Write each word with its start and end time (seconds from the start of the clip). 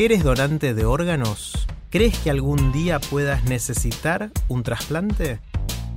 ¿Eres 0.00 0.22
donante 0.22 0.74
de 0.74 0.84
órganos? 0.84 1.66
¿Crees 1.90 2.16
que 2.20 2.30
algún 2.30 2.70
día 2.70 3.00
puedas 3.00 3.42
necesitar 3.46 4.30
un 4.46 4.62
trasplante? 4.62 5.40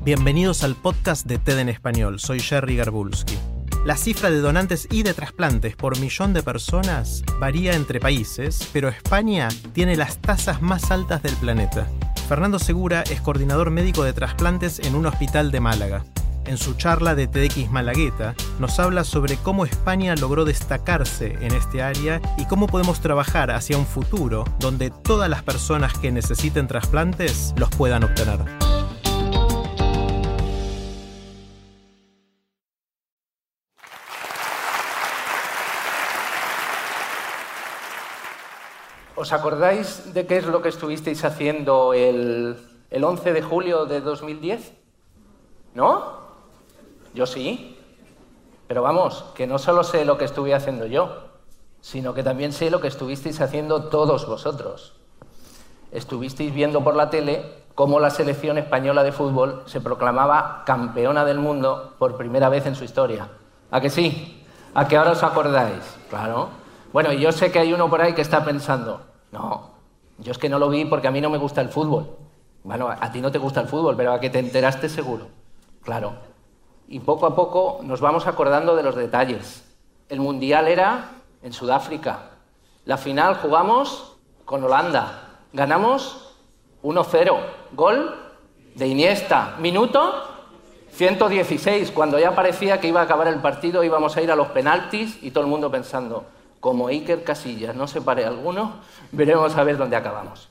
Bienvenidos 0.04 0.64
al 0.64 0.74
podcast 0.74 1.28
de 1.28 1.38
TED 1.38 1.60
en 1.60 1.70
Español, 1.70 2.20
soy 2.20 2.40
Jerry 2.40 2.78
Garbulski. 2.78 3.38
La 3.86 3.96
cifra 3.96 4.32
de 4.32 4.40
donantes 4.40 4.88
y 4.90 5.04
de 5.04 5.14
trasplantes 5.14 5.76
por 5.76 6.00
millón 6.00 6.34
de 6.34 6.42
personas 6.42 7.24
varía 7.40 7.76
entre 7.76 8.00
países, 8.00 8.68
pero 8.74 8.90
España 8.90 9.50
tiene 9.72 9.96
las 9.96 10.18
tasas 10.18 10.64
más 10.64 10.90
altas 10.90 11.22
del 11.22 11.36
planeta. 11.36 11.88
Fernando 12.28 12.58
Segura 12.58 13.04
es 13.04 13.22
coordinador 13.22 13.70
médico 13.70 14.04
de 14.04 14.14
trasplantes 14.14 14.80
en 14.80 14.96
un 14.96 15.06
hospital 15.06 15.52
de 15.52 15.60
Málaga. 15.60 16.06
En 16.52 16.58
su 16.58 16.74
charla 16.74 17.16
de 17.16 17.28
TEDx 17.28 17.72
Malagueta, 17.72 18.36
nos 18.60 18.78
habla 18.78 19.06
sobre 19.06 19.38
cómo 19.38 19.64
España 19.64 20.18
logró 20.18 20.44
destacarse 20.44 21.38
en 21.40 21.54
este 21.54 21.82
área 21.82 22.20
y 22.38 22.44
cómo 22.44 22.68
podemos 22.68 23.00
trabajar 23.00 23.52
hacia 23.52 23.78
un 23.78 23.86
futuro 23.86 24.44
donde 24.60 24.90
todas 24.90 25.30
las 25.30 25.44
personas 25.44 25.98
que 25.98 26.12
necesiten 26.12 26.68
trasplantes 26.68 27.54
los 27.56 27.70
puedan 27.70 28.04
obtener. 28.04 28.40
¿Os 39.16 39.32
acordáis 39.32 40.14
de 40.14 40.26
qué 40.28 40.36
es 40.36 40.46
lo 40.48 40.62
que 40.62 40.68
estuvisteis 40.68 41.24
haciendo 41.24 41.94
el, 41.94 42.58
el 42.90 43.04
11 43.06 43.32
de 43.32 43.42
julio 43.42 43.86
de 43.86 44.02
2010? 44.02 44.74
¿No? 45.76 46.20
Yo 47.14 47.26
sí. 47.26 47.78
Pero 48.68 48.82
vamos, 48.82 49.26
que 49.36 49.48
no 49.48 49.60
solo 49.60 49.84
sé 49.84 50.06
lo 50.06 50.18
que 50.18 50.26
estuve 50.26 50.54
haciendo 50.54 50.86
yo, 50.86 51.32
sino 51.82 52.14
que 52.14 52.24
también 52.24 52.54
sé 52.54 52.70
lo 52.70 52.80
que 52.80 52.88
estuvisteis 52.88 53.42
haciendo 53.42 53.86
todos 53.86 54.28
vosotros. 54.28 54.94
Estuvisteis 55.92 56.54
viendo 56.54 56.84
por 56.84 56.96
la 56.96 57.10
tele 57.10 57.64
cómo 57.76 58.00
la 58.00 58.10
selección 58.10 58.58
española 58.58 59.04
de 59.04 59.12
fútbol 59.12 59.64
se 59.66 59.82
proclamaba 59.82 60.64
campeona 60.66 61.26
del 61.26 61.40
mundo 61.40 61.96
por 62.00 62.16
primera 62.16 62.48
vez 62.48 62.66
en 62.66 62.76
su 62.76 62.84
historia. 62.84 63.28
¿A 63.72 63.82
que 63.82 63.90
sí? 63.90 64.46
¿A 64.74 64.88
que 64.88 64.96
ahora 64.96 65.12
os 65.12 65.24
acordáis? 65.24 65.84
Claro. 66.10 66.50
Bueno, 66.94 67.12
yo 67.14 67.32
sé 67.32 67.52
que 67.52 67.60
hay 67.60 67.74
uno 67.74 67.90
por 67.90 68.02
ahí 68.02 68.14
que 68.14 68.22
está 68.22 68.44
pensando, 68.44 69.02
no, 69.32 69.72
yo 70.18 70.32
es 70.32 70.38
que 70.38 70.50
no 70.50 70.60
lo 70.60 70.70
vi 70.70 70.86
porque 70.86 71.08
a 71.08 71.12
mí 71.12 71.22
no 71.22 71.30
me 71.30 71.38
gusta 71.38 71.62
el 71.62 71.70
fútbol. 71.70 72.18
Bueno, 72.64 72.90
a 72.90 73.12
ti 73.12 73.22
no 73.22 73.32
te 73.32 73.38
gusta 73.38 73.62
el 73.62 73.68
fútbol, 73.68 73.96
pero 73.96 74.14
a 74.14 74.20
que 74.20 74.30
te 74.30 74.40
enteraste 74.40 74.88
seguro. 74.88 75.28
Claro, 75.84 76.14
y 76.88 77.00
poco 77.00 77.26
a 77.26 77.36
poco 77.36 77.80
nos 77.84 78.02
vamos 78.02 78.28
acordando 78.28 78.76
de 78.76 78.84
los 78.84 78.96
detalles. 78.96 79.64
El 80.10 80.20
Mundial 80.20 80.68
era 80.68 81.12
en 81.42 81.54
Sudáfrica. 81.54 82.32
La 82.86 82.98
final 82.98 83.36
jugamos 83.36 84.18
con 84.46 84.64
Holanda. 84.64 85.40
Ganamos 85.54 86.36
1-0. 86.84 87.38
Gol 87.74 88.16
de 88.76 88.88
Iniesta. 88.88 89.56
Minuto 89.60 90.32
116. 90.92 91.92
Cuando 91.92 92.20
ya 92.20 92.36
parecía 92.36 92.80
que 92.80 92.88
iba 92.88 93.02
a 93.02 93.04
acabar 93.04 93.28
el 93.28 93.40
partido, 93.40 93.84
íbamos 93.84 94.18
a 94.18 94.22
ir 94.22 94.32
a 94.32 94.36
los 94.36 94.50
penaltis 94.50 95.18
y 95.22 95.32
todo 95.32 95.44
el 95.44 95.50
mundo 95.50 95.72
pensando, 95.72 96.26
como 96.60 96.88
Iker 96.88 97.24
Casillas 97.24 97.76
no 97.76 97.88
se 97.88 98.02
pare 98.02 98.26
alguno, 98.26 98.82
veremos 99.12 99.56
a 99.56 99.64
ver 99.64 99.78
dónde 99.78 99.96
acabamos. 99.96 100.50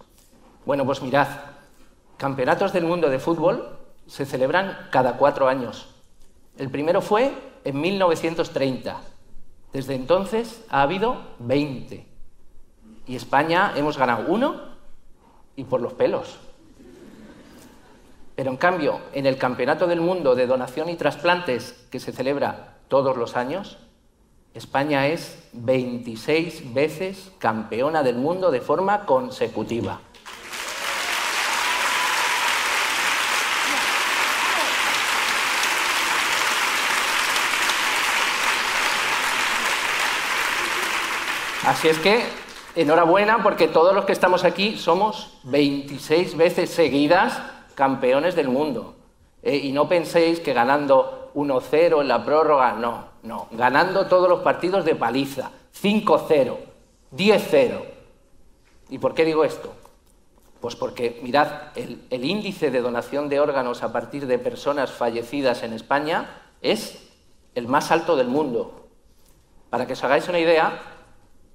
Bueno, 0.65 0.85
pues 0.85 1.03
mirad, 1.03 1.29
campeonatos 2.17 2.73
del 2.73 2.85
mundo 2.85 3.09
de 3.09 3.19
fútbol 3.19 3.79
se 4.07 4.27
celebran 4.27 4.89
cada 4.91 5.17
cuatro 5.17 5.49
años. 5.49 5.90
El 6.61 6.69
primero 6.69 7.01
fue 7.01 7.33
en 7.65 7.81
1930. 7.81 9.01
Desde 9.73 9.95
entonces 9.95 10.63
ha 10.69 10.83
habido 10.83 11.17
20. 11.39 12.07
Y 13.07 13.17
España 13.17 13.73
hemos 13.77 13.97
ganado 13.97 14.27
uno 14.31 14.61
y 15.57 15.65
por 15.65 15.81
los 15.81 15.95
pelos. 15.95 16.37
Pero 18.37 18.51
en 18.51 18.59
cambio, 18.59 19.01
en 19.15 19.25
el 19.25 19.39
Campeonato 19.39 19.87
del 19.87 20.03
Mundo 20.03 20.35
de 20.35 20.47
Donación 20.47 20.91
y 20.91 20.97
Trasplantes, 20.97 21.89
que 21.91 21.99
se 21.99 22.13
celebra 22.13 22.77
todos 22.89 23.17
los 23.17 23.39
años, 23.39 23.79
España 24.53 25.07
es 25.07 25.49
26 25.55 26.75
veces 26.75 27.33
campeona 27.39 28.03
del 28.03 28.17
mundo 28.17 28.51
de 28.51 28.61
forma 28.61 29.07
consecutiva. 29.07 30.03
Así 41.71 41.87
es 41.87 42.01
que, 42.01 42.25
enhorabuena, 42.75 43.45
porque 43.45 43.69
todos 43.69 43.95
los 43.95 44.05
que 44.05 44.11
estamos 44.11 44.43
aquí 44.43 44.77
somos 44.77 45.39
26 45.45 46.37
veces 46.37 46.71
seguidas 46.71 47.41
campeones 47.77 48.35
del 48.35 48.49
mundo. 48.49 48.97
Eh, 49.45 49.57
y 49.57 49.71
no 49.71 49.89
penséis 49.89 50.41
que 50.41 50.53
ganando 50.53 51.31
1-0 51.37 52.01
en 52.01 52.09
la 52.09 52.25
prórroga, 52.25 52.73
no, 52.73 53.05
no. 53.23 53.47
Ganando 53.53 54.09
todos 54.09 54.29
los 54.29 54.41
partidos 54.41 54.85
de 54.85 54.97
paliza, 54.97 55.53
5-0, 55.81 56.57
10-0. 57.13 57.85
¿Y 58.89 58.99
por 58.99 59.15
qué 59.15 59.25
digo 59.25 59.45
esto? 59.45 59.73
Pues 60.61 60.75
porque, 60.75 61.21
mirad, 61.23 61.69
el, 61.77 62.05
el 62.11 62.25
índice 62.25 62.73
de 62.73 62.81
donación 62.81 63.29
de 63.29 63.39
órganos 63.39 63.85
a 63.85 63.93
partir 63.93 64.27
de 64.27 64.41
personas 64.41 64.91
fallecidas 64.91 65.63
en 65.63 65.75
España 65.75 66.31
es 66.63 67.09
el 67.55 67.69
más 67.69 67.93
alto 67.93 68.17
del 68.17 68.27
mundo. 68.27 68.89
Para 69.71 69.87
que 69.87 69.93
os 69.93 70.03
hagáis 70.03 70.29
una 70.29 70.41
idea, 70.41 70.90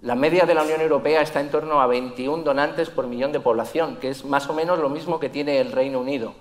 la 0.02 0.14
media 0.14 0.46
de 0.46 0.54
la 0.54 0.64
Unión 0.64 0.82
Europea 0.82 1.22
está 1.22 1.40
en 1.40 1.50
torno 1.50 1.80
a 1.80 1.88
21 1.88 2.44
donantes 2.44 2.90
por 2.90 3.08
millón 3.08 3.32
de 3.32 3.40
población, 3.40 3.98
que 3.98 4.10
es 4.10 4.26
más 4.26 4.48
o 4.50 4.54
menos 4.54 4.78
lo 4.78 4.90
mismo 4.90 5.20
que 5.20 5.30
tiene 5.30 5.60
el 5.60 5.72
Reino 5.72 6.00
Unido. 6.00 6.34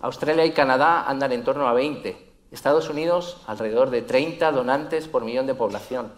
Australia 0.00 0.44
y 0.44 0.52
Canadá 0.52 1.08
andan 1.08 1.32
en 1.32 1.44
torno 1.44 1.66
a 1.66 1.72
20. 1.72 2.16
Estados 2.52 2.88
Unidos 2.90 3.42
alrededor 3.46 3.90
de 3.90 4.02
30 4.02 4.52
donantes 4.52 5.08
por 5.08 5.24
millón 5.24 5.46
de 5.46 5.54
población. 5.54 6.12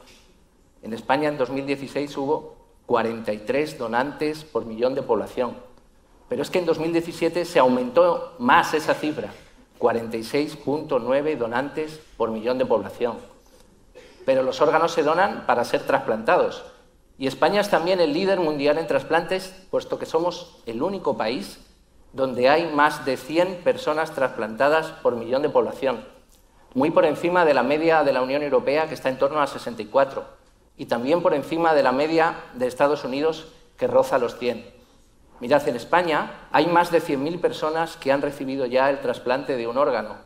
En 0.82 0.92
España 0.92 1.28
en 1.28 1.38
2016 1.38 2.16
hubo 2.18 2.56
43 2.86 3.78
donantes 3.78 4.44
por 4.44 4.66
millón 4.66 4.94
de 4.94 5.02
población. 5.02 5.56
Pero 6.28 6.42
es 6.42 6.50
que 6.50 6.58
en 6.58 6.66
2017 6.66 7.44
se 7.44 7.58
aumentó 7.60 8.34
más 8.38 8.74
esa 8.74 8.94
cifra, 8.94 9.32
46.9 9.78 11.36
donantes 11.38 12.00
por 12.16 12.30
millón 12.30 12.58
de 12.58 12.66
población 12.66 13.35
pero 14.26 14.42
los 14.42 14.60
órganos 14.60 14.92
se 14.92 15.04
donan 15.04 15.46
para 15.46 15.64
ser 15.64 15.82
trasplantados. 15.84 16.64
Y 17.16 17.28
España 17.28 17.60
es 17.60 17.70
también 17.70 18.00
el 18.00 18.12
líder 18.12 18.40
mundial 18.40 18.76
en 18.76 18.88
trasplantes, 18.88 19.54
puesto 19.70 19.98
que 19.98 20.04
somos 20.04 20.58
el 20.66 20.82
único 20.82 21.16
país 21.16 21.60
donde 22.12 22.48
hay 22.48 22.66
más 22.66 23.04
de 23.06 23.16
100 23.16 23.62
personas 23.62 24.10
trasplantadas 24.10 24.88
por 25.02 25.16
millón 25.16 25.42
de 25.42 25.48
población, 25.48 26.04
muy 26.74 26.90
por 26.90 27.04
encima 27.04 27.44
de 27.44 27.54
la 27.54 27.62
media 27.62 28.02
de 28.02 28.12
la 28.12 28.20
Unión 28.20 28.42
Europea, 28.42 28.88
que 28.88 28.94
está 28.94 29.08
en 29.10 29.18
torno 29.18 29.40
a 29.40 29.46
64, 29.46 30.24
y 30.76 30.86
también 30.86 31.22
por 31.22 31.32
encima 31.32 31.72
de 31.74 31.82
la 31.82 31.92
media 31.92 32.36
de 32.54 32.66
Estados 32.66 33.04
Unidos, 33.04 33.46
que 33.78 33.86
roza 33.86 34.18
los 34.18 34.38
100. 34.38 34.74
Mirad, 35.40 35.68
en 35.68 35.76
España 35.76 36.48
hay 36.50 36.66
más 36.66 36.90
de 36.90 37.00
100.000 37.00 37.40
personas 37.40 37.96
que 37.96 38.10
han 38.10 38.22
recibido 38.22 38.66
ya 38.66 38.90
el 38.90 39.00
trasplante 39.00 39.56
de 39.56 39.66
un 39.66 39.78
órgano 39.78 40.16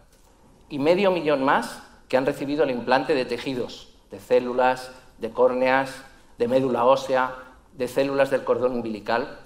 y 0.69 0.79
medio 0.79 1.11
millón 1.11 1.45
más 1.45 1.83
que 2.09 2.17
han 2.17 2.27
recibido 2.27 2.65
el 2.65 2.71
implante 2.71 3.15
de 3.15 3.25
tejidos 3.25 3.90
de 4.11 4.21
células, 4.21 4.93
de 5.19 5.31
córneas, 5.31 6.05
de 6.39 6.49
médula 6.49 6.85
ósea, 6.85 7.35
de 7.73 7.89
células 7.89 8.31
del 8.31 8.45
cordón 8.45 8.73
umbilical. 8.73 9.39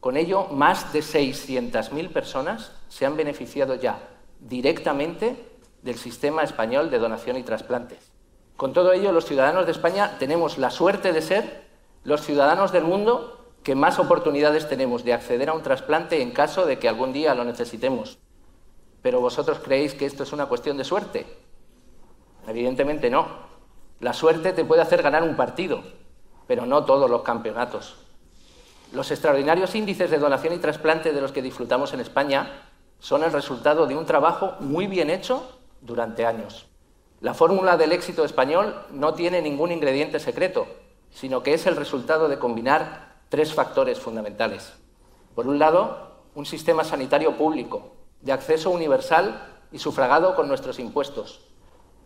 Con 0.00 0.16
ello, 0.16 0.44
más 0.44 0.92
de 0.92 1.00
600.000 1.00 2.12
personas 2.12 2.72
se 2.88 3.06
han 3.06 3.16
beneficiado 3.16 3.74
ya 3.74 3.98
directamente 4.40 5.36
del 5.82 5.96
sistema 5.96 6.42
español 6.42 6.90
de 6.90 6.98
donación 6.98 7.36
y 7.36 7.42
trasplantes. 7.42 8.12
Con 8.56 8.72
todo 8.72 8.92
ello, 8.92 9.12
los 9.12 9.26
ciudadanos 9.26 9.66
de 9.66 9.72
España 9.72 10.16
tenemos 10.18 10.58
la 10.58 10.70
suerte 10.70 11.12
de 11.12 11.22
ser 11.22 11.66
los 12.04 12.22
ciudadanos 12.22 12.72
del 12.72 12.84
mundo 12.84 13.52
que 13.62 13.74
más 13.74 13.98
oportunidades 13.98 14.68
tenemos 14.68 15.04
de 15.04 15.12
acceder 15.12 15.48
a 15.48 15.52
un 15.52 15.62
trasplante 15.62 16.22
en 16.22 16.30
caso 16.30 16.66
de 16.66 16.78
que 16.78 16.88
algún 16.88 17.12
día 17.12 17.34
lo 17.34 17.44
necesitemos. 17.44 18.18
Pero 19.02 19.20
vosotros 19.20 19.58
creéis 19.58 19.94
que 19.94 20.06
esto 20.06 20.22
es 20.22 20.32
una 20.32 20.46
cuestión 20.46 20.76
de 20.76 20.84
suerte. 20.84 21.26
Evidentemente 22.46 23.10
no. 23.10 23.45
La 24.00 24.12
suerte 24.12 24.52
te 24.52 24.64
puede 24.64 24.82
hacer 24.82 25.02
ganar 25.02 25.22
un 25.22 25.36
partido, 25.36 25.82
pero 26.46 26.66
no 26.66 26.84
todos 26.84 27.10
los 27.10 27.22
campeonatos. 27.22 27.96
Los 28.92 29.10
extraordinarios 29.10 29.74
índices 29.74 30.10
de 30.10 30.18
donación 30.18 30.52
y 30.52 30.58
trasplante 30.58 31.12
de 31.12 31.20
los 31.20 31.32
que 31.32 31.42
disfrutamos 31.42 31.94
en 31.94 32.00
España 32.00 32.62
son 32.98 33.24
el 33.24 33.32
resultado 33.32 33.86
de 33.86 33.96
un 33.96 34.06
trabajo 34.06 34.54
muy 34.60 34.86
bien 34.86 35.10
hecho 35.10 35.58
durante 35.80 36.26
años. 36.26 36.66
La 37.20 37.32
fórmula 37.32 37.76
del 37.78 37.92
éxito 37.92 38.24
español 38.24 38.74
no 38.90 39.14
tiene 39.14 39.40
ningún 39.40 39.72
ingrediente 39.72 40.20
secreto, 40.20 40.66
sino 41.10 41.42
que 41.42 41.54
es 41.54 41.66
el 41.66 41.76
resultado 41.76 42.28
de 42.28 42.38
combinar 42.38 43.16
tres 43.30 43.54
factores 43.54 43.98
fundamentales. 43.98 44.74
Por 45.34 45.46
un 45.46 45.58
lado, 45.58 46.12
un 46.34 46.44
sistema 46.44 46.84
sanitario 46.84 47.36
público, 47.36 47.94
de 48.20 48.32
acceso 48.32 48.70
universal 48.70 49.42
y 49.72 49.78
sufragado 49.78 50.34
con 50.34 50.48
nuestros 50.48 50.78
impuestos, 50.78 51.40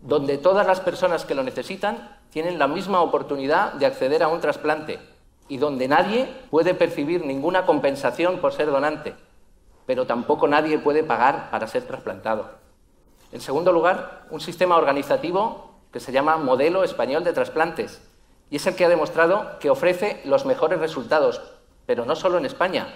donde 0.01 0.37
todas 0.37 0.65
las 0.65 0.79
personas 0.79 1.25
que 1.25 1.35
lo 1.35 1.43
necesitan 1.43 2.17
tienen 2.31 2.57
la 2.59 2.67
misma 2.67 3.01
oportunidad 3.01 3.73
de 3.73 3.85
acceder 3.85 4.23
a 4.23 4.27
un 4.27 4.41
trasplante 4.41 4.99
y 5.47 5.57
donde 5.57 5.87
nadie 5.87 6.27
puede 6.49 6.73
percibir 6.73 7.25
ninguna 7.25 7.65
compensación 7.65 8.39
por 8.39 8.53
ser 8.53 8.71
donante, 8.71 9.15
pero 9.85 10.07
tampoco 10.07 10.47
nadie 10.47 10.79
puede 10.79 11.03
pagar 11.03 11.51
para 11.51 11.67
ser 11.67 11.83
trasplantado. 11.83 12.49
En 13.31 13.41
segundo 13.41 13.71
lugar, 13.71 14.25
un 14.31 14.39
sistema 14.39 14.77
organizativo 14.77 15.71
que 15.91 15.99
se 15.99 16.11
llama 16.11 16.37
Modelo 16.37 16.83
Español 16.83 17.23
de 17.23 17.33
Trasplantes, 17.33 18.01
y 18.49 18.57
es 18.57 18.67
el 18.67 18.75
que 18.75 18.85
ha 18.85 18.89
demostrado 18.89 19.59
que 19.59 19.69
ofrece 19.69 20.21
los 20.25 20.45
mejores 20.45 20.79
resultados, 20.79 21.41
pero 21.85 22.05
no 22.05 22.15
solo 22.15 22.37
en 22.37 22.45
España, 22.45 22.87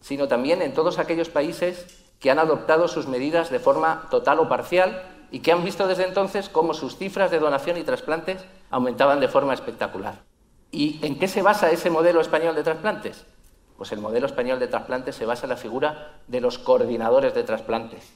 sino 0.00 0.28
también 0.28 0.62
en 0.62 0.74
todos 0.74 0.98
aquellos 0.98 1.30
países 1.30 2.04
que 2.20 2.30
han 2.30 2.38
adoptado 2.38 2.88
sus 2.88 3.06
medidas 3.06 3.50
de 3.50 3.58
forma 3.58 4.08
total 4.10 4.40
o 4.40 4.48
parcial 4.48 5.13
y 5.34 5.40
que 5.40 5.50
han 5.50 5.64
visto 5.64 5.88
desde 5.88 6.04
entonces 6.04 6.48
cómo 6.48 6.74
sus 6.74 6.96
cifras 6.96 7.28
de 7.32 7.40
donación 7.40 7.76
y 7.76 7.82
trasplantes 7.82 8.44
aumentaban 8.70 9.18
de 9.18 9.26
forma 9.26 9.52
espectacular. 9.52 10.22
¿Y 10.70 11.04
en 11.04 11.18
qué 11.18 11.26
se 11.26 11.42
basa 11.42 11.72
ese 11.72 11.90
modelo 11.90 12.20
español 12.20 12.54
de 12.54 12.62
trasplantes? 12.62 13.26
Pues 13.76 13.90
el 13.90 13.98
modelo 13.98 14.26
español 14.26 14.60
de 14.60 14.68
trasplantes 14.68 15.16
se 15.16 15.26
basa 15.26 15.46
en 15.46 15.50
la 15.50 15.56
figura 15.56 16.20
de 16.28 16.40
los 16.40 16.60
coordinadores 16.60 17.34
de 17.34 17.42
trasplantes. 17.42 18.12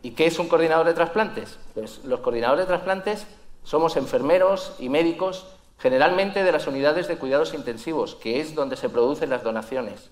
¿Y 0.00 0.12
qué 0.12 0.26
es 0.26 0.38
un 0.38 0.46
coordinador 0.46 0.86
de 0.86 0.94
trasplantes? 0.94 1.58
Pues 1.74 2.04
los 2.04 2.20
coordinadores 2.20 2.66
de 2.66 2.68
trasplantes 2.68 3.26
somos 3.64 3.96
enfermeros 3.96 4.76
y 4.78 4.90
médicos 4.90 5.48
generalmente 5.76 6.44
de 6.44 6.52
las 6.52 6.68
unidades 6.68 7.08
de 7.08 7.16
cuidados 7.16 7.52
intensivos, 7.52 8.14
que 8.14 8.38
es 8.38 8.54
donde 8.54 8.76
se 8.76 8.88
producen 8.88 9.30
las 9.30 9.42
donaciones, 9.42 10.10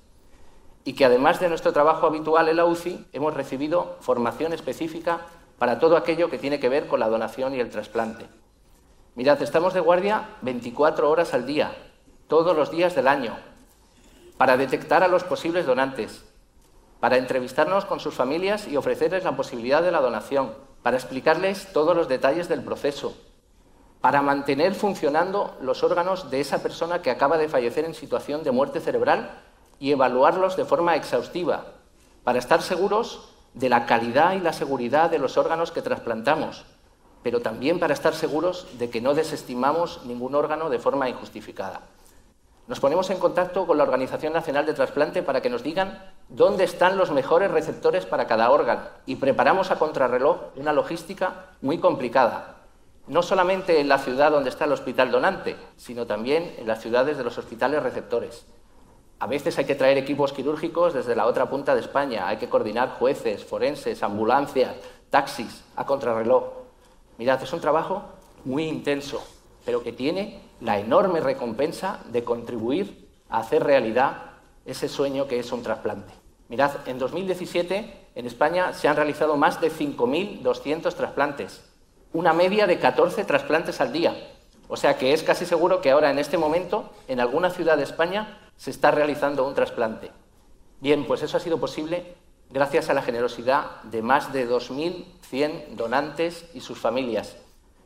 y 0.84 0.94
que 0.94 1.04
además 1.04 1.38
de 1.38 1.48
nuestro 1.48 1.72
trabajo 1.72 2.04
habitual 2.04 2.48
en 2.48 2.56
la 2.56 2.64
UCI, 2.64 3.06
hemos 3.12 3.32
recibido 3.34 3.96
formación 4.00 4.52
específica 4.52 5.20
para 5.58 5.78
todo 5.78 5.96
aquello 5.96 6.30
que 6.30 6.38
tiene 6.38 6.60
que 6.60 6.68
ver 6.68 6.86
con 6.86 7.00
la 7.00 7.08
donación 7.08 7.54
y 7.54 7.60
el 7.60 7.70
trasplante. 7.70 8.26
Mirad, 9.14 9.40
estamos 9.40 9.72
de 9.72 9.80
guardia 9.80 10.28
24 10.42 11.10
horas 11.10 11.32
al 11.32 11.46
día, 11.46 11.74
todos 12.28 12.54
los 12.54 12.70
días 12.70 12.94
del 12.94 13.08
año, 13.08 13.36
para 14.36 14.56
detectar 14.56 15.02
a 15.02 15.08
los 15.08 15.24
posibles 15.24 15.64
donantes, 15.64 16.24
para 17.00 17.16
entrevistarnos 17.16 17.86
con 17.86 18.00
sus 18.00 18.14
familias 18.14 18.68
y 18.68 18.76
ofrecerles 18.76 19.24
la 19.24 19.36
posibilidad 19.36 19.82
de 19.82 19.92
la 19.92 20.00
donación, 20.00 20.52
para 20.82 20.98
explicarles 20.98 21.72
todos 21.72 21.96
los 21.96 22.08
detalles 22.08 22.48
del 22.48 22.62
proceso, 22.62 23.16
para 24.02 24.22
mantener 24.22 24.74
funcionando 24.74 25.56
los 25.60 25.82
órganos 25.82 26.30
de 26.30 26.40
esa 26.40 26.62
persona 26.62 27.00
que 27.00 27.10
acaba 27.10 27.38
de 27.38 27.48
fallecer 27.48 27.86
en 27.86 27.94
situación 27.94 28.42
de 28.42 28.50
muerte 28.50 28.80
cerebral 28.80 29.40
y 29.80 29.92
evaluarlos 29.92 30.56
de 30.56 30.64
forma 30.64 30.94
exhaustiva, 30.94 31.72
para 32.22 32.38
estar 32.38 32.60
seguros 32.60 33.35
de 33.56 33.70
la 33.70 33.86
calidad 33.86 34.34
y 34.34 34.40
la 34.40 34.52
seguridad 34.52 35.10
de 35.10 35.18
los 35.18 35.38
órganos 35.38 35.72
que 35.72 35.82
trasplantamos, 35.82 36.64
pero 37.22 37.40
también 37.40 37.80
para 37.80 37.94
estar 37.94 38.14
seguros 38.14 38.78
de 38.78 38.90
que 38.90 39.00
no 39.00 39.14
desestimamos 39.14 40.04
ningún 40.04 40.34
órgano 40.34 40.68
de 40.68 40.78
forma 40.78 41.08
injustificada. 41.08 41.80
Nos 42.68 42.80
ponemos 42.80 43.08
en 43.10 43.18
contacto 43.18 43.66
con 43.66 43.78
la 43.78 43.84
Organización 43.84 44.34
Nacional 44.34 44.66
de 44.66 44.74
Trasplante 44.74 45.22
para 45.22 45.40
que 45.40 45.48
nos 45.48 45.62
digan 45.62 46.02
dónde 46.28 46.64
están 46.64 46.98
los 46.98 47.10
mejores 47.12 47.50
receptores 47.50 48.04
para 48.04 48.26
cada 48.26 48.50
órgano 48.50 48.82
y 49.06 49.16
preparamos 49.16 49.70
a 49.70 49.78
contrarreloj 49.78 50.36
una 50.56 50.72
logística 50.72 51.46
muy 51.62 51.78
complicada, 51.78 52.56
no 53.06 53.22
solamente 53.22 53.80
en 53.80 53.88
la 53.88 53.98
ciudad 53.98 54.32
donde 54.32 54.50
está 54.50 54.66
el 54.66 54.72
hospital 54.72 55.10
donante, 55.10 55.56
sino 55.76 56.06
también 56.06 56.56
en 56.58 56.66
las 56.66 56.82
ciudades 56.82 57.16
de 57.16 57.24
los 57.24 57.38
hospitales 57.38 57.82
receptores. 57.82 58.44
A 59.18 59.26
veces 59.26 59.58
hay 59.58 59.64
que 59.64 59.74
traer 59.74 59.96
equipos 59.96 60.32
quirúrgicos 60.32 60.94
desde 60.94 61.16
la 61.16 61.26
otra 61.26 61.48
punta 61.48 61.74
de 61.74 61.80
España, 61.80 62.28
hay 62.28 62.36
que 62.36 62.48
coordinar 62.48 62.96
jueces, 62.98 63.44
forenses, 63.44 64.02
ambulancias, 64.02 64.74
taxis, 65.10 65.64
a 65.74 65.86
contrarreloj. 65.86 66.44
Mirad, 67.18 67.42
es 67.42 67.52
un 67.52 67.60
trabajo 67.60 68.02
muy 68.44 68.64
intenso, 68.64 69.24
pero 69.64 69.82
que 69.82 69.92
tiene 69.92 70.42
la 70.60 70.78
enorme 70.78 71.20
recompensa 71.20 72.00
de 72.12 72.24
contribuir 72.24 73.08
a 73.30 73.38
hacer 73.38 73.64
realidad 73.64 74.32
ese 74.66 74.88
sueño 74.88 75.26
que 75.26 75.38
es 75.38 75.50
un 75.50 75.62
trasplante. 75.62 76.12
Mirad, 76.48 76.86
en 76.86 76.98
2017 76.98 78.08
en 78.14 78.26
España 78.26 78.72
se 78.72 78.88
han 78.88 78.96
realizado 78.96 79.36
más 79.36 79.60
de 79.60 79.70
5.200 79.70 80.94
trasplantes 80.94 81.62
una 82.16 82.32
media 82.32 82.66
de 82.66 82.78
14 82.78 83.24
trasplantes 83.24 83.80
al 83.80 83.92
día. 83.92 84.14
O 84.68 84.76
sea 84.76 84.96
que 84.96 85.12
es 85.12 85.22
casi 85.22 85.44
seguro 85.44 85.82
que 85.82 85.90
ahora, 85.90 86.10
en 86.10 86.18
este 86.18 86.38
momento, 86.38 86.90
en 87.08 87.20
alguna 87.20 87.50
ciudad 87.50 87.76
de 87.76 87.82
España 87.82 88.45
se 88.56 88.70
está 88.70 88.90
realizando 88.90 89.46
un 89.46 89.54
trasplante. 89.54 90.10
Bien, 90.80 91.06
pues 91.06 91.22
eso 91.22 91.36
ha 91.36 91.40
sido 91.40 91.58
posible 91.58 92.14
gracias 92.50 92.88
a 92.88 92.94
la 92.94 93.02
generosidad 93.02 93.82
de 93.82 94.02
más 94.02 94.32
de 94.32 94.48
2.100 94.48 95.74
donantes 95.76 96.48
y 96.54 96.60
sus 96.60 96.78
familias, 96.78 97.36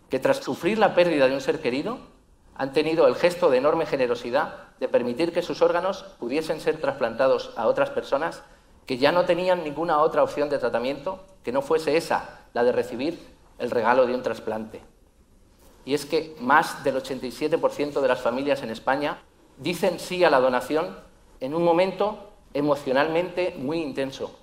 que 0.09 0.19
tras 0.19 0.39
sufrir 0.39 0.79
la 0.79 0.95
pérdida 0.95 1.29
de 1.29 1.35
un 1.35 1.41
ser 1.41 1.61
querido, 1.61 1.99
han 2.55 2.73
tenido 2.73 3.07
el 3.07 3.15
gesto 3.15 3.49
de 3.49 3.59
enorme 3.59 3.87
generosidad 3.87 4.69
de 4.81 4.89
permitir 4.89 5.33
que 5.33 5.43
sus 5.43 5.63
órganos 5.63 6.05
pudiesen 6.19 6.61
ser 6.61 6.79
trasplantados 6.79 7.53
a 7.57 7.67
otras 7.67 7.91
personas 7.91 8.43
que 8.87 8.99
ya 8.99 9.13
no 9.13 9.25
tenían 9.25 9.63
ninguna 9.65 10.01
otra 10.01 10.23
opción 10.23 10.51
de 10.51 10.59
tratamiento 10.59 11.25
que 11.43 11.53
no 11.53 11.63
fuese 11.63 11.97
esa, 11.97 12.41
la 12.53 12.65
de 12.65 12.73
recibir 12.73 13.19
el 13.59 13.71
regalo 13.71 14.07
de 14.07 14.15
un 14.15 14.23
trasplante. 14.23 14.83
Y 15.85 15.95
es 15.95 16.05
que 16.05 16.37
más 16.41 16.85
del 16.85 16.97
87% 16.97 18.01
de 18.01 18.09
las 18.09 18.21
familias 18.21 18.63
en 18.63 18.71
España 18.71 19.23
dicen 19.61 20.01
sí 20.01 20.25
a 20.25 20.31
la 20.31 20.41
donación 20.41 20.97
en 21.39 21.55
un 21.55 21.63
momento 21.63 22.33
emocionalmente 22.55 23.55
muy 23.59 23.81
intenso, 23.81 24.35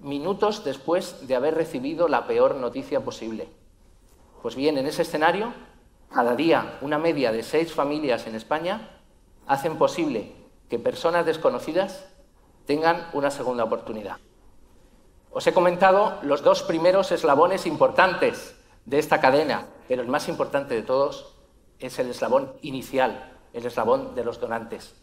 minutos 0.00 0.64
después 0.64 1.26
de 1.26 1.36
haber 1.36 1.54
recibido 1.54 2.08
la 2.08 2.26
peor 2.26 2.56
noticia 2.56 3.00
posible. 3.00 3.48
Pues 4.42 4.56
bien, 4.56 4.76
en 4.76 4.86
ese 4.86 5.02
escenario, 5.02 5.54
cada 6.12 6.34
día 6.34 6.78
una 6.82 6.98
media 6.98 7.30
de 7.30 7.44
seis 7.44 7.72
familias 7.72 8.26
en 8.26 8.34
España 8.34 9.00
hacen 9.46 9.78
posible 9.78 10.32
que 10.68 10.78
personas 10.78 11.24
desconocidas 11.24 12.08
tengan 12.66 13.08
una 13.12 13.30
segunda 13.30 13.64
oportunidad. 13.64 14.18
Os 15.30 15.46
he 15.46 15.54
comentado 15.54 16.18
los 16.22 16.42
dos 16.42 16.62
primeros 16.64 17.12
eslabones 17.12 17.64
importantes 17.66 18.56
de 18.84 18.98
esta 18.98 19.20
cadena, 19.20 19.68
pero 19.86 20.02
el 20.02 20.08
más 20.08 20.28
importante 20.28 20.74
de 20.74 20.82
todos 20.82 21.36
es 21.78 21.98
el 21.98 22.10
eslabón 22.10 22.52
inicial, 22.60 23.31
el 23.52 23.66
eslabón 23.66 24.14
de 24.14 24.24
los 24.24 24.40
donantes. 24.40 24.94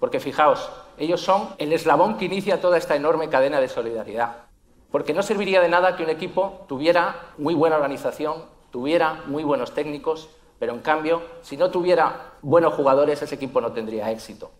Porque 0.00 0.20
fijaos, 0.20 0.70
ellos 0.96 1.20
son 1.20 1.54
el 1.58 1.72
eslabón 1.72 2.18
que 2.18 2.26
inicia 2.26 2.60
toda 2.60 2.78
esta 2.78 2.96
enorme 2.96 3.28
cadena 3.28 3.60
de 3.60 3.68
solidaridad. 3.68 4.44
Porque 4.90 5.12
no 5.12 5.22
serviría 5.22 5.60
de 5.60 5.68
nada 5.68 5.96
que 5.96 6.04
un 6.04 6.10
equipo 6.10 6.64
tuviera 6.68 7.32
muy 7.36 7.54
buena 7.54 7.76
organización, 7.76 8.44
tuviera 8.70 9.22
muy 9.26 9.44
buenos 9.44 9.74
técnicos, 9.74 10.30
pero 10.58 10.72
en 10.72 10.80
cambio, 10.80 11.22
si 11.42 11.56
no 11.56 11.70
tuviera 11.70 12.32
buenos 12.42 12.74
jugadores, 12.74 13.22
ese 13.22 13.34
equipo 13.34 13.60
no 13.60 13.72
tendría 13.72 14.10
éxito. 14.10 14.50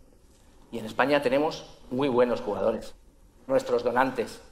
Y 0.70 0.78
en 0.78 0.84
España 0.84 1.22
tenemos 1.22 1.78
muy 1.90 2.08
buenos 2.08 2.40
jugadores, 2.40 2.94
nuestros 3.46 3.82
donantes, 3.82 4.42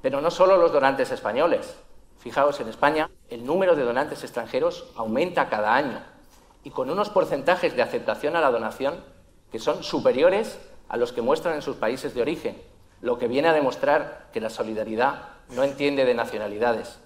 pero 0.00 0.20
no 0.20 0.30
solo 0.30 0.56
los 0.56 0.72
donantes 0.72 1.10
españoles. 1.10 1.76
Fijaos, 2.18 2.60
en 2.60 2.68
España 2.68 3.10
el 3.28 3.44
número 3.44 3.76
de 3.76 3.84
donantes 3.84 4.22
extranjeros 4.22 4.90
aumenta 4.96 5.48
cada 5.48 5.74
año 5.74 6.00
y 6.64 6.70
con 6.70 6.90
unos 6.90 7.10
porcentajes 7.10 7.74
de 7.74 7.82
aceptación 7.82 8.36
a 8.36 8.40
la 8.40 8.50
donación 8.50 9.02
que 9.50 9.58
son 9.58 9.82
superiores 9.82 10.58
a 10.88 10.96
los 10.96 11.12
que 11.12 11.22
muestran 11.22 11.54
en 11.54 11.62
sus 11.62 11.76
países 11.76 12.14
de 12.14 12.22
origen, 12.22 12.60
lo 13.00 13.18
que 13.18 13.28
viene 13.28 13.48
a 13.48 13.52
demostrar 13.52 14.28
que 14.32 14.40
la 14.40 14.50
solidaridad 14.50 15.28
no 15.50 15.62
entiende 15.62 16.04
de 16.04 16.14
nacionalidades, 16.14 16.98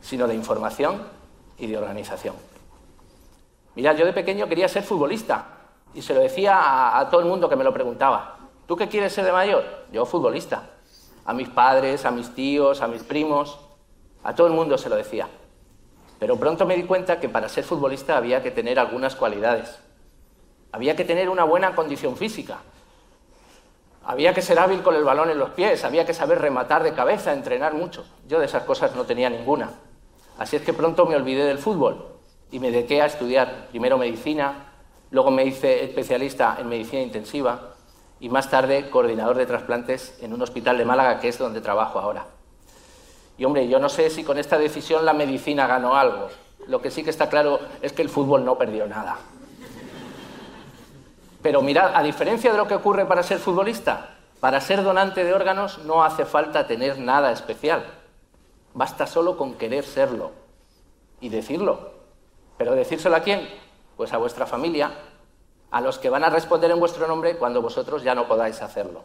sino 0.00 0.26
de 0.26 0.34
información 0.34 1.02
y 1.58 1.66
de 1.66 1.76
organización. 1.76 2.34
Mirad, 3.74 3.96
yo 3.96 4.06
de 4.06 4.12
pequeño 4.12 4.48
quería 4.48 4.68
ser 4.68 4.82
futbolista 4.82 5.46
y 5.94 6.02
se 6.02 6.14
lo 6.14 6.20
decía 6.20 6.56
a, 6.56 6.98
a 6.98 7.08
todo 7.08 7.20
el 7.20 7.26
mundo 7.26 7.48
que 7.48 7.56
me 7.56 7.64
lo 7.64 7.72
preguntaba. 7.72 8.38
¿Tú 8.66 8.76
qué 8.76 8.88
quieres 8.88 9.12
ser 9.12 9.24
de 9.24 9.32
mayor? 9.32 9.64
Yo 9.92 10.04
futbolista 10.04 10.70
a 11.24 11.32
mis 11.32 11.48
padres, 11.48 12.04
a 12.04 12.10
mis 12.10 12.34
tíos, 12.34 12.82
a 12.82 12.88
mis 12.88 13.02
primos, 13.02 13.58
a 14.22 14.34
todo 14.34 14.46
el 14.46 14.52
mundo 14.52 14.76
se 14.78 14.88
lo 14.88 14.96
decía. 14.96 15.28
Pero 16.20 16.36
pronto 16.36 16.66
me 16.66 16.76
di 16.76 16.84
cuenta 16.84 17.18
que 17.18 17.30
para 17.30 17.48
ser 17.48 17.64
futbolista 17.64 18.16
había 18.18 18.42
que 18.42 18.50
tener 18.50 18.78
algunas 18.78 19.16
cualidades. 19.16 19.78
Había 20.70 20.94
que 20.94 21.06
tener 21.06 21.30
una 21.30 21.44
buena 21.44 21.74
condición 21.74 22.16
física. 22.16 22.58
Había 24.04 24.34
que 24.34 24.42
ser 24.42 24.58
hábil 24.58 24.82
con 24.82 24.94
el 24.94 25.02
balón 25.02 25.30
en 25.30 25.38
los 25.38 25.50
pies, 25.50 25.82
había 25.82 26.04
que 26.04 26.12
saber 26.12 26.38
rematar 26.38 26.82
de 26.82 26.92
cabeza, 26.92 27.32
entrenar 27.32 27.72
mucho. 27.74 28.04
Yo 28.28 28.38
de 28.38 28.46
esas 28.46 28.64
cosas 28.64 28.94
no 28.94 29.04
tenía 29.04 29.30
ninguna. 29.30 29.70
Así 30.38 30.56
es 30.56 30.62
que 30.62 30.74
pronto 30.74 31.06
me 31.06 31.16
olvidé 31.16 31.44
del 31.44 31.58
fútbol 31.58 32.06
y 32.50 32.58
me 32.58 32.70
dediqué 32.70 33.00
a 33.00 33.06
estudiar 33.06 33.68
primero 33.70 33.96
medicina, 33.96 34.72
luego 35.10 35.30
me 35.30 35.44
hice 35.44 35.84
especialista 35.84 36.56
en 36.60 36.68
medicina 36.68 37.02
intensiva 37.02 37.74
y 38.20 38.28
más 38.28 38.50
tarde 38.50 38.90
coordinador 38.90 39.36
de 39.36 39.46
trasplantes 39.46 40.18
en 40.20 40.34
un 40.34 40.42
hospital 40.42 40.76
de 40.76 40.84
Málaga, 40.84 41.18
que 41.18 41.28
es 41.28 41.38
donde 41.38 41.60
trabajo 41.60 41.98
ahora. 41.98 42.26
Y 43.40 43.44
hombre, 43.46 43.66
yo 43.68 43.78
no 43.78 43.88
sé 43.88 44.10
si 44.10 44.22
con 44.22 44.36
esta 44.36 44.58
decisión 44.58 45.06
la 45.06 45.14
medicina 45.14 45.66
ganó 45.66 45.96
algo. 45.96 46.28
Lo 46.66 46.82
que 46.82 46.90
sí 46.90 47.02
que 47.02 47.08
está 47.08 47.30
claro 47.30 47.58
es 47.80 47.94
que 47.94 48.02
el 48.02 48.10
fútbol 48.10 48.44
no 48.44 48.58
perdió 48.58 48.86
nada. 48.86 49.16
Pero 51.40 51.62
mirad, 51.62 51.92
a 51.94 52.02
diferencia 52.02 52.52
de 52.52 52.58
lo 52.58 52.68
que 52.68 52.74
ocurre 52.74 53.06
para 53.06 53.22
ser 53.22 53.38
futbolista, 53.38 54.10
para 54.40 54.60
ser 54.60 54.82
donante 54.82 55.24
de 55.24 55.32
órganos 55.32 55.78
no 55.86 56.04
hace 56.04 56.26
falta 56.26 56.66
tener 56.66 56.98
nada 56.98 57.32
especial. 57.32 57.86
Basta 58.74 59.06
solo 59.06 59.38
con 59.38 59.54
querer 59.54 59.86
serlo 59.86 60.32
y 61.18 61.30
decirlo. 61.30 61.92
¿Pero 62.58 62.74
decírselo 62.74 63.16
a 63.16 63.20
quién? 63.20 63.48
Pues 63.96 64.12
a 64.12 64.18
vuestra 64.18 64.46
familia, 64.46 64.92
a 65.70 65.80
los 65.80 65.98
que 65.98 66.10
van 66.10 66.24
a 66.24 66.28
responder 66.28 66.72
en 66.72 66.78
vuestro 66.78 67.08
nombre 67.08 67.38
cuando 67.38 67.62
vosotros 67.62 68.02
ya 68.02 68.14
no 68.14 68.28
podáis 68.28 68.60
hacerlo. 68.60 69.04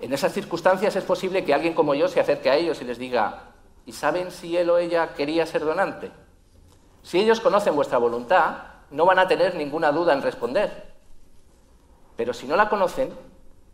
En 0.00 0.12
esas 0.12 0.32
circunstancias 0.32 0.94
es 0.96 1.04
posible 1.04 1.44
que 1.44 1.54
alguien 1.54 1.74
como 1.74 1.94
yo 1.94 2.08
se 2.08 2.20
acerque 2.20 2.50
a 2.50 2.56
ellos 2.56 2.80
y 2.82 2.84
les 2.84 2.98
diga, 2.98 3.52
¿y 3.86 3.92
saben 3.92 4.30
si 4.30 4.56
él 4.56 4.68
o 4.70 4.78
ella 4.78 5.14
quería 5.14 5.46
ser 5.46 5.64
donante? 5.64 6.10
Si 7.02 7.18
ellos 7.18 7.40
conocen 7.40 7.74
vuestra 7.74 7.98
voluntad, 7.98 8.56
no 8.90 9.06
van 9.06 9.18
a 9.18 9.28
tener 9.28 9.54
ninguna 9.54 9.92
duda 9.92 10.12
en 10.12 10.22
responder. 10.22 10.94
Pero 12.16 12.34
si 12.34 12.46
no 12.46 12.56
la 12.56 12.68
conocen, 12.68 13.10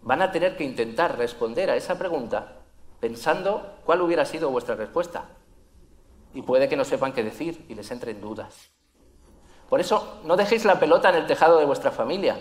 van 0.03 0.23
a 0.23 0.31
tener 0.31 0.57
que 0.57 0.65
intentar 0.65 1.17
responder 1.17 1.71
a 1.71 1.77
esa 1.77 1.99
pregunta 1.99 2.59
pensando 3.03 3.79
cuál 3.85 4.01
hubiera 4.01 4.25
sido 4.25 4.51
vuestra 4.51 4.77
respuesta. 4.77 5.25
Y 6.35 6.43
puede 6.43 6.69
que 6.69 6.77
no 6.77 6.85
sepan 6.85 7.13
qué 7.13 7.25
decir 7.25 7.67
y 7.69 7.75
les 7.75 7.91
entren 7.91 8.21
dudas. 8.21 8.71
Por 9.69 9.81
eso, 9.81 10.21
no 10.25 10.37
dejéis 10.37 10.65
la 10.65 10.79
pelota 10.79 11.09
en 11.09 11.17
el 11.17 11.27
tejado 11.27 11.59
de 11.59 11.65
vuestra 11.65 11.91
familia. 11.91 12.41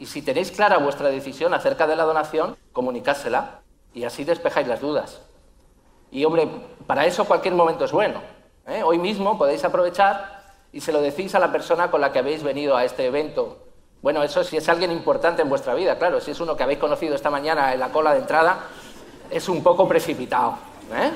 Y 0.00 0.06
si 0.06 0.22
tenéis 0.22 0.50
clara 0.50 0.78
vuestra 0.78 1.10
decisión 1.10 1.52
acerca 1.52 1.86
de 1.86 1.94
la 1.94 2.04
donación, 2.04 2.56
comunicádsela 2.72 3.60
y 3.92 4.04
así 4.04 4.24
despejáis 4.24 4.66
las 4.66 4.80
dudas. 4.80 5.20
Y 6.10 6.24
hombre, 6.24 6.48
para 6.86 7.04
eso 7.04 7.26
cualquier 7.26 7.52
momento 7.52 7.84
es 7.84 7.92
bueno. 7.92 8.22
¿eh? 8.66 8.82
Hoy 8.82 8.96
mismo 8.96 9.36
podéis 9.36 9.62
aprovechar 9.62 10.40
y 10.72 10.80
se 10.80 10.90
lo 10.90 11.02
decís 11.02 11.34
a 11.34 11.38
la 11.38 11.52
persona 11.52 11.90
con 11.90 12.00
la 12.00 12.12
que 12.12 12.18
habéis 12.18 12.42
venido 12.42 12.78
a 12.78 12.84
este 12.84 13.04
evento. 13.04 13.58
Bueno, 14.00 14.22
eso 14.22 14.42
si 14.42 14.56
es 14.56 14.66
alguien 14.70 14.90
importante 14.90 15.42
en 15.42 15.50
vuestra 15.50 15.74
vida, 15.74 15.98
claro, 15.98 16.18
si 16.22 16.30
es 16.30 16.40
uno 16.40 16.56
que 16.56 16.62
habéis 16.62 16.78
conocido 16.78 17.14
esta 17.14 17.28
mañana 17.28 17.74
en 17.74 17.80
la 17.80 17.90
cola 17.90 18.14
de 18.14 18.20
entrada, 18.20 18.68
es 19.30 19.50
un 19.50 19.62
poco 19.62 19.86
precipitado. 19.86 20.54
¿eh? 20.94 21.10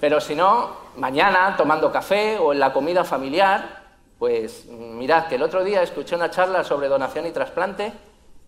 Pero 0.00 0.22
si 0.22 0.34
no, 0.34 0.70
mañana 0.96 1.54
tomando 1.58 1.92
café 1.92 2.38
o 2.38 2.54
en 2.54 2.60
la 2.60 2.72
comida 2.72 3.04
familiar, 3.04 3.75
pues 4.18 4.66
mirad 4.66 5.26
que 5.28 5.34
el 5.34 5.42
otro 5.42 5.62
día 5.62 5.82
escuché 5.82 6.14
una 6.14 6.30
charla 6.30 6.64
sobre 6.64 6.88
donación 6.88 7.26
y 7.26 7.32
trasplante 7.32 7.92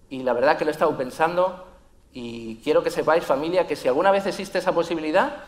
y 0.08 0.22
la 0.22 0.32
verdad 0.32 0.56
que 0.56 0.64
lo 0.64 0.70
he 0.70 0.72
estado 0.72 0.96
pensando 0.96 1.66
y 2.12 2.56
quiero 2.64 2.82
que 2.82 2.90
sepáis 2.90 3.24
familia 3.24 3.66
que 3.66 3.76
si 3.76 3.88
alguna 3.88 4.10
vez 4.10 4.26
existe 4.26 4.58
esa 4.58 4.72
posibilidad, 4.72 5.44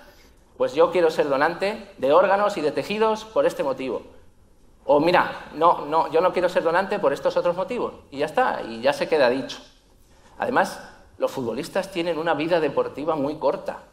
pues 0.57 0.75
yo 0.75 0.91
quiero 0.91 1.11
ser 1.11 1.29
donante 1.29 1.91
de 1.97 2.13
órganos 2.13 2.57
y 2.59 2.61
de 2.61 2.71
tejidos 2.71 3.25
por 3.25 3.47
este 3.47 3.63
motivo. 3.63 4.03
O 4.85 5.01
mira, 5.01 5.49
no, 5.55 5.87
no, 5.87 6.11
yo 6.11 6.21
no 6.21 6.33
quiero 6.33 6.49
ser 6.49 6.63
donante 6.63 6.99
por 6.99 7.13
estos 7.13 7.37
otros 7.37 7.57
motivos. 7.57 7.95
Y 8.11 8.19
ya 8.19 8.27
está, 8.27 8.63
y 8.63 8.81
ya 8.83 8.93
se 8.93 9.09
queda 9.09 9.31
dicho. 9.31 9.59
Además, 10.39 10.83
los 11.17 11.31
futbolistas 11.31 11.91
tienen 11.91 12.19
una 12.19 12.35
vida 12.35 12.61
deportiva 12.61 13.15
muy 13.15 13.37
corta. 13.37 13.85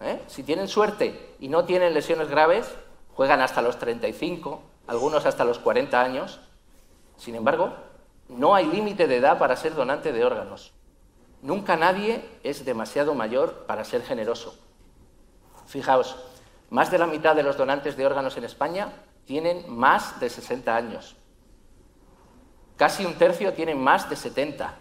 ¿eh? 0.00 0.20
Si 0.26 0.42
tienen 0.42 0.68
suerte 0.68 1.36
y 1.40 1.48
no 1.48 1.64
tienen 1.64 1.94
lesiones 1.94 2.28
graves, 2.28 2.72
juegan 3.14 3.40
hasta 3.40 3.62
los 3.62 3.78
35, 3.78 4.62
algunos 4.86 5.26
hasta 5.26 5.44
los 5.44 5.58
40 5.58 6.00
años. 6.00 6.40
Sin 7.16 7.34
embargo, 7.34 7.72
no 8.28 8.54
hay 8.54 8.66
límite 8.66 9.06
de 9.06 9.16
edad 9.16 9.38
para 9.38 9.56
ser 9.56 9.74
donante 9.74 10.12
de 10.12 10.24
órganos. 10.24 10.72
Nunca 11.42 11.76
nadie 11.76 12.24
es 12.42 12.64
demasiado 12.64 13.14
mayor 13.14 13.66
para 13.66 13.84
ser 13.84 14.02
generoso. 14.02 14.54
Fijaos, 15.66 16.16
más 16.70 16.90
de 16.90 16.98
la 16.98 17.06
mitad 17.06 17.34
de 17.34 17.42
los 17.42 17.56
donantes 17.56 17.96
de 17.96 18.06
órganos 18.06 18.36
en 18.36 18.44
España 18.44 18.92
tienen 19.26 19.64
más 19.68 20.20
de 20.20 20.30
60 20.30 20.74
años. 20.74 21.16
Casi 22.76 23.04
un 23.04 23.14
tercio 23.14 23.52
tienen 23.52 23.78
más 23.78 24.08
de 24.08 24.16
70. 24.16 24.74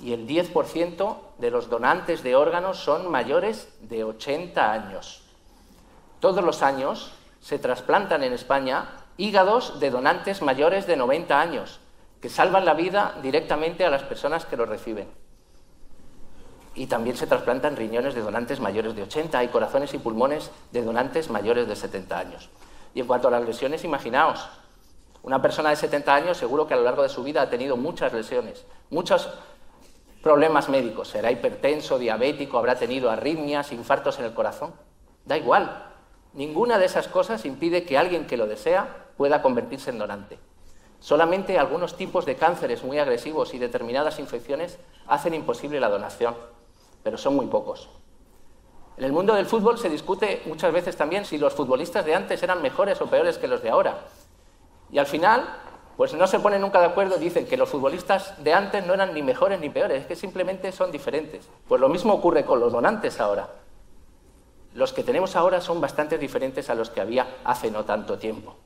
Y 0.00 0.12
el 0.12 0.26
10% 0.26 1.16
de 1.38 1.50
los 1.50 1.68
donantes 1.68 2.22
de 2.22 2.34
órganos 2.34 2.78
son 2.78 3.10
mayores 3.10 3.68
de 3.82 4.02
80 4.04 4.72
años. 4.72 5.22
Todos 6.20 6.42
los 6.42 6.62
años 6.62 7.12
se 7.40 7.58
trasplantan 7.58 8.22
en 8.22 8.32
España 8.32 8.86
hígados 9.16 9.80
de 9.80 9.90
donantes 9.90 10.42
mayores 10.42 10.86
de 10.86 10.96
90 10.96 11.40
años, 11.40 11.80
que 12.20 12.28
salvan 12.28 12.64
la 12.64 12.74
vida 12.74 13.16
directamente 13.22 13.84
a 13.84 13.90
las 13.90 14.02
personas 14.02 14.44
que 14.44 14.56
lo 14.56 14.66
reciben 14.66 15.08
y 16.74 16.86
también 16.86 17.16
se 17.16 17.26
trasplantan 17.26 17.76
riñones 17.76 18.14
de 18.14 18.22
donantes 18.22 18.60
mayores 18.60 18.94
de 18.94 19.02
80 19.02 19.42
y 19.44 19.48
corazones 19.48 19.92
y 19.94 19.98
pulmones 19.98 20.50
de 20.72 20.82
donantes 20.82 21.30
mayores 21.30 21.68
de 21.68 21.76
70 21.76 22.18
años. 22.18 22.48
Y 22.94 23.00
en 23.00 23.06
cuanto 23.06 23.28
a 23.28 23.30
las 23.30 23.44
lesiones, 23.44 23.84
imaginaos, 23.84 24.48
una 25.22 25.42
persona 25.42 25.70
de 25.70 25.76
70 25.76 26.14
años 26.14 26.36
seguro 26.36 26.66
que 26.66 26.74
a 26.74 26.76
lo 26.76 26.84
largo 26.84 27.02
de 27.02 27.08
su 27.08 27.22
vida 27.22 27.42
ha 27.42 27.50
tenido 27.50 27.76
muchas 27.76 28.12
lesiones, 28.12 28.64
muchos 28.88 29.28
problemas 30.22 30.68
médicos, 30.68 31.08
será 31.08 31.30
hipertenso, 31.30 31.98
diabético, 31.98 32.58
habrá 32.58 32.76
tenido 32.76 33.10
arritmias, 33.10 33.72
infartos 33.72 34.18
en 34.18 34.26
el 34.26 34.34
corazón. 34.34 34.72
Da 35.24 35.36
igual, 35.36 35.89
ninguna 36.32 36.78
de 36.78 36.86
esas 36.86 37.08
cosas 37.08 37.44
impide 37.44 37.84
que 37.84 37.98
alguien 37.98 38.26
que 38.26 38.36
lo 38.36 38.46
desea 38.46 39.06
pueda 39.16 39.42
convertirse 39.42 39.90
en 39.90 39.98
donante. 39.98 40.38
Solamente 40.98 41.58
algunos 41.58 41.96
tipos 41.96 42.26
de 42.26 42.36
cánceres 42.36 42.84
muy 42.84 42.98
agresivos 42.98 43.54
y 43.54 43.58
determinadas 43.58 44.18
infecciones 44.18 44.78
hacen 45.06 45.34
imposible 45.34 45.80
la 45.80 45.88
donación 45.88 46.34
pero 47.02 47.18
son 47.18 47.36
muy 47.36 47.46
pocos. 47.46 47.88
En 48.96 49.04
el 49.04 49.12
mundo 49.12 49.34
del 49.34 49.46
fútbol 49.46 49.78
se 49.78 49.88
discute 49.88 50.42
muchas 50.46 50.72
veces 50.72 50.96
también 50.96 51.24
si 51.24 51.38
los 51.38 51.54
futbolistas 51.54 52.04
de 52.04 52.14
antes 52.14 52.42
eran 52.42 52.60
mejores 52.60 53.00
o 53.00 53.06
peores 53.06 53.38
que 53.38 53.48
los 53.48 53.62
de 53.62 53.70
ahora. 53.70 54.00
Y 54.90 54.98
al 54.98 55.06
final, 55.06 55.44
pues 55.96 56.12
no 56.12 56.26
se 56.26 56.40
ponen 56.40 56.60
nunca 56.60 56.80
de 56.80 56.86
acuerdo, 56.86 57.16
dicen 57.16 57.46
que 57.46 57.56
los 57.56 57.70
futbolistas 57.70 58.42
de 58.42 58.52
antes 58.52 58.86
no 58.86 58.92
eran 58.92 59.14
ni 59.14 59.22
mejores 59.22 59.60
ni 59.60 59.70
peores, 59.70 60.02
es 60.02 60.06
que 60.06 60.16
simplemente 60.16 60.72
son 60.72 60.92
diferentes. 60.92 61.48
Pues 61.66 61.80
lo 61.80 61.88
mismo 61.88 62.12
ocurre 62.12 62.44
con 62.44 62.60
los 62.60 62.72
donantes 62.72 63.20
ahora. 63.20 63.48
Los 64.74 64.92
que 64.92 65.02
tenemos 65.02 65.34
ahora 65.36 65.60
son 65.60 65.80
bastante 65.80 66.16
diferentes 66.16 66.70
a 66.70 66.74
los 66.74 66.90
que 66.90 67.00
había 67.00 67.38
hace 67.44 67.70
no 67.70 67.84
tanto 67.84 68.18
tiempo. 68.18 68.56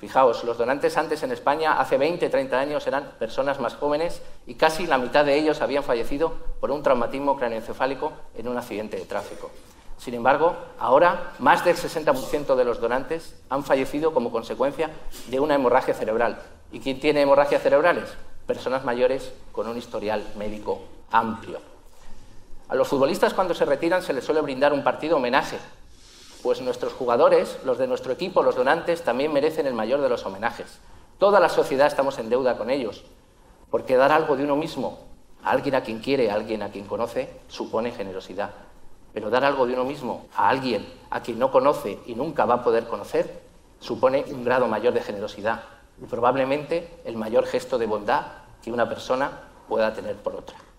Fijaos, 0.00 0.44
los 0.44 0.56
donantes 0.56 0.96
antes 0.96 1.22
en 1.22 1.30
España, 1.30 1.78
hace 1.78 1.98
20, 1.98 2.30
30 2.30 2.58
años, 2.58 2.86
eran 2.86 3.12
personas 3.18 3.60
más 3.60 3.74
jóvenes 3.74 4.22
y 4.46 4.54
casi 4.54 4.86
la 4.86 4.96
mitad 4.96 5.26
de 5.26 5.36
ellos 5.36 5.60
habían 5.60 5.84
fallecido 5.84 6.32
por 6.58 6.70
un 6.70 6.82
traumatismo 6.82 7.36
craneoencefálico 7.36 8.12
en 8.34 8.48
un 8.48 8.56
accidente 8.56 8.96
de 8.96 9.04
tráfico. 9.04 9.50
Sin 9.98 10.14
embargo, 10.14 10.56
ahora 10.78 11.34
más 11.40 11.62
del 11.66 11.76
60% 11.76 12.54
de 12.54 12.64
los 12.64 12.80
donantes 12.80 13.34
han 13.50 13.62
fallecido 13.62 14.14
como 14.14 14.32
consecuencia 14.32 14.88
de 15.28 15.38
una 15.38 15.56
hemorragia 15.56 15.92
cerebral. 15.92 16.40
¿Y 16.72 16.80
quién 16.80 16.98
tiene 16.98 17.20
hemorragias 17.20 17.62
cerebrales? 17.62 18.08
Personas 18.46 18.82
mayores 18.82 19.34
con 19.52 19.68
un 19.68 19.76
historial 19.76 20.24
médico 20.38 20.80
amplio. 21.10 21.60
A 22.70 22.76
los 22.76 22.88
futbolistas 22.88 23.34
cuando 23.34 23.52
se 23.52 23.64
retiran 23.64 24.00
se 24.00 24.12
les 24.12 24.24
suele 24.24 24.40
brindar 24.40 24.72
un 24.72 24.84
partido 24.84 25.16
homenaje 25.16 25.58
pues 26.42 26.60
nuestros 26.60 26.92
jugadores, 26.92 27.58
los 27.64 27.78
de 27.78 27.86
nuestro 27.86 28.12
equipo, 28.12 28.42
los 28.42 28.56
donantes, 28.56 29.02
también 29.02 29.32
merecen 29.32 29.66
el 29.66 29.74
mayor 29.74 30.00
de 30.00 30.08
los 30.08 30.24
homenajes. 30.24 30.78
Toda 31.18 31.40
la 31.40 31.48
sociedad 31.48 31.86
estamos 31.86 32.18
en 32.18 32.30
deuda 32.30 32.56
con 32.56 32.70
ellos, 32.70 33.04
porque 33.70 33.96
dar 33.96 34.12
algo 34.12 34.36
de 34.36 34.44
uno 34.44 34.56
mismo 34.56 35.00
a 35.44 35.50
alguien 35.50 35.74
a 35.74 35.82
quien 35.82 35.98
quiere, 35.98 36.30
a 36.30 36.34
alguien 36.34 36.62
a 36.62 36.70
quien 36.70 36.86
conoce, 36.86 37.40
supone 37.48 37.92
generosidad. 37.92 38.50
Pero 39.12 39.28
dar 39.28 39.44
algo 39.44 39.66
de 39.66 39.74
uno 39.74 39.84
mismo 39.84 40.28
a 40.34 40.48
alguien 40.48 40.86
a 41.10 41.20
quien 41.20 41.38
no 41.38 41.50
conoce 41.50 41.98
y 42.06 42.14
nunca 42.14 42.46
va 42.46 42.54
a 42.54 42.64
poder 42.64 42.86
conocer, 42.86 43.42
supone 43.80 44.24
un 44.28 44.44
grado 44.44 44.66
mayor 44.66 44.94
de 44.94 45.02
generosidad 45.02 45.62
y 46.00 46.06
probablemente 46.06 47.00
el 47.04 47.16
mayor 47.16 47.46
gesto 47.46 47.76
de 47.76 47.86
bondad 47.86 48.22
que 48.62 48.72
una 48.72 48.88
persona 48.88 49.30
pueda 49.68 49.92
tener 49.92 50.16
por 50.16 50.36
otra. 50.36 50.69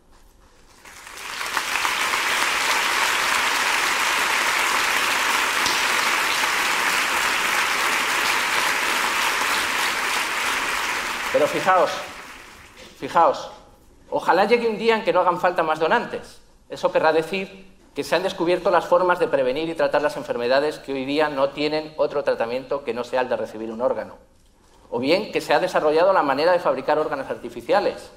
Pero 11.41 11.53
fijaos, 11.53 11.89
fijaos, 12.99 13.51
ojalá 14.11 14.45
llegue 14.45 14.69
un 14.69 14.77
día 14.77 14.95
en 14.95 15.03
que 15.03 15.11
no 15.11 15.21
hagan 15.21 15.39
falta 15.39 15.63
más 15.63 15.79
donantes. 15.79 16.39
Eso 16.69 16.91
querrá 16.91 17.13
decir 17.13 17.67
que 17.95 18.03
se 18.03 18.15
han 18.15 18.21
descubierto 18.21 18.69
las 18.69 18.85
formas 18.85 19.17
de 19.17 19.27
prevenir 19.27 19.67
y 19.67 19.73
tratar 19.73 20.03
las 20.03 20.17
enfermedades 20.17 20.77
que 20.77 20.93
hoy 20.93 21.03
día 21.03 21.29
no 21.29 21.49
tienen 21.49 21.95
otro 21.97 22.23
tratamiento 22.23 22.83
que 22.83 22.93
no 22.93 23.03
sea 23.03 23.21
el 23.21 23.29
de 23.29 23.37
recibir 23.37 23.71
un 23.71 23.81
órgano. 23.81 24.17
O 24.91 24.99
bien 24.99 25.31
que 25.31 25.41
se 25.41 25.55
ha 25.55 25.59
desarrollado 25.59 26.13
la 26.13 26.21
manera 26.21 26.51
de 26.51 26.59
fabricar 26.59 26.99
órganos 26.99 27.27
artificiales. 27.27 28.11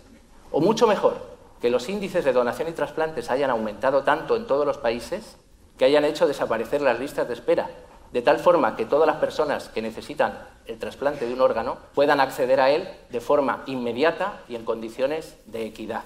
O 0.51 0.61
mucho 0.61 0.87
mejor, 0.87 1.17
que 1.63 1.71
los 1.71 1.89
índices 1.89 2.27
de 2.27 2.33
donación 2.35 2.69
y 2.69 2.73
trasplantes 2.73 3.31
hayan 3.31 3.49
aumentado 3.49 4.03
tanto 4.03 4.37
en 4.37 4.47
todos 4.47 4.67
los 4.67 4.77
países 4.77 5.39
que 5.79 5.87
hayan 5.87 6.05
hecho 6.05 6.27
desaparecer 6.27 6.83
las 6.83 7.01
listas 7.01 7.27
de 7.27 7.33
espera 7.33 7.71
de 8.15 8.23
tal 8.23 8.39
forma 8.39 8.77
que 8.77 8.87
todas 8.87 9.09
las 9.09 9.17
personas 9.17 9.69
que 9.71 9.83
necesitan 9.83 10.47
el 10.67 10.79
trasplante 10.79 11.27
de 11.27 11.35
un 11.35 11.41
órgano 11.41 11.79
puedan 11.97 12.21
acceder 12.21 12.61
a 12.61 12.71
él 12.71 12.89
de 13.11 13.21
forma 13.21 13.65
inmediata 13.67 14.41
y 14.49 14.55
en 14.55 14.65
condiciones 14.65 15.37
de 15.47 15.67
equidad. 15.67 16.05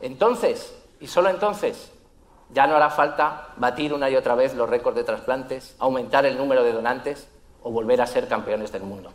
Entonces, 0.00 0.76
y 0.98 1.06
solo 1.06 1.28
entonces, 1.28 1.92
ya 2.50 2.66
no 2.66 2.74
hará 2.74 2.90
falta 2.90 3.50
batir 3.56 3.94
una 3.94 4.10
y 4.10 4.16
otra 4.16 4.34
vez 4.34 4.56
los 4.56 4.68
récords 4.68 4.96
de 4.96 5.04
trasplantes, 5.04 5.76
aumentar 5.78 6.26
el 6.26 6.36
número 6.36 6.64
de 6.64 6.72
donantes 6.72 7.28
o 7.62 7.70
volver 7.70 8.02
a 8.02 8.08
ser 8.08 8.26
campeones 8.26 8.72
del 8.72 8.82
mundo. 8.82 9.12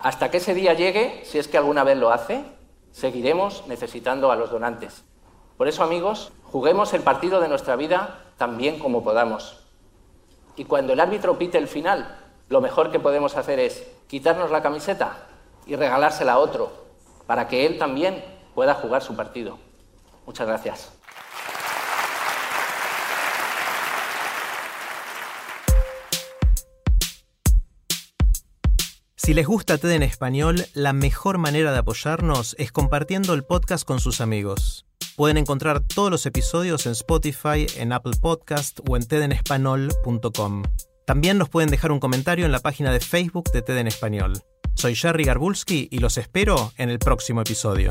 Hasta 0.00 0.30
que 0.30 0.38
ese 0.38 0.54
día 0.54 0.72
llegue, 0.72 1.20
si 1.26 1.38
es 1.38 1.48
que 1.48 1.58
alguna 1.58 1.84
vez 1.84 1.98
lo 1.98 2.10
hace, 2.12 2.46
seguiremos 2.92 3.66
necesitando 3.66 4.32
a 4.32 4.36
los 4.36 4.50
donantes. 4.50 5.04
Por 5.58 5.68
eso, 5.68 5.84
amigos, 5.84 6.32
juguemos 6.44 6.94
el 6.94 7.02
partido 7.02 7.42
de 7.42 7.48
nuestra 7.48 7.76
vida 7.76 8.24
tan 8.38 8.56
bien 8.56 8.78
como 8.78 9.04
podamos. 9.04 9.61
Y 10.56 10.64
cuando 10.64 10.92
el 10.92 11.00
árbitro 11.00 11.38
pite 11.38 11.58
el 11.58 11.68
final, 11.68 12.18
lo 12.48 12.60
mejor 12.60 12.90
que 12.90 13.00
podemos 13.00 13.36
hacer 13.36 13.58
es 13.58 13.86
quitarnos 14.06 14.50
la 14.50 14.62
camiseta 14.62 15.26
y 15.66 15.76
regalársela 15.76 16.34
a 16.34 16.38
otro, 16.38 16.70
para 17.26 17.48
que 17.48 17.64
él 17.64 17.78
también 17.78 18.22
pueda 18.54 18.74
jugar 18.74 19.02
su 19.02 19.16
partido. 19.16 19.58
Muchas 20.26 20.46
gracias. 20.46 20.92
Si 29.16 29.34
les 29.34 29.46
gusta 29.46 29.78
TED 29.78 29.92
en 29.92 30.02
español, 30.02 30.66
la 30.74 30.92
mejor 30.92 31.38
manera 31.38 31.70
de 31.72 31.78
apoyarnos 31.78 32.56
es 32.58 32.72
compartiendo 32.72 33.34
el 33.34 33.44
podcast 33.44 33.84
con 33.84 34.00
sus 34.00 34.20
amigos. 34.20 34.84
Pueden 35.16 35.36
encontrar 35.36 35.80
todos 35.80 36.10
los 36.10 36.24
episodios 36.26 36.86
en 36.86 36.92
Spotify, 36.92 37.66
en 37.76 37.92
Apple 37.92 38.14
Podcast 38.20 38.80
o 38.88 38.96
en 38.96 39.06
tedenespanol.com. 39.06 40.62
También 41.06 41.38
nos 41.38 41.48
pueden 41.48 41.70
dejar 41.70 41.92
un 41.92 42.00
comentario 42.00 42.46
en 42.46 42.52
la 42.52 42.60
página 42.60 42.92
de 42.92 43.00
Facebook 43.00 43.50
de 43.52 43.62
TED 43.62 43.78
en 43.78 43.88
Español. 43.88 44.40
Soy 44.74 44.94
Jerry 44.94 45.24
Garbulski 45.24 45.88
y 45.90 45.98
los 45.98 46.16
espero 46.16 46.72
en 46.78 46.88
el 46.88 46.98
próximo 46.98 47.42
episodio. 47.42 47.90